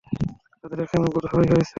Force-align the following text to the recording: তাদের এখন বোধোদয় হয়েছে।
তাদের 0.61 0.79
এখন 0.85 1.01
বোধোদয় 1.05 1.47
হয়েছে। 1.51 1.69